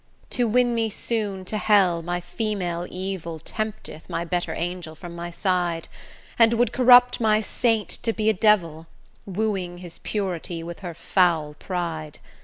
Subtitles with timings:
[0.31, 5.29] To win me soon to hell, my female evil, Tempteth my better angel from my
[5.29, 5.87] side,
[6.39, 8.87] And would corrupt my saint to be a devil,
[9.27, 12.17] Wooing his purity with her foul pride.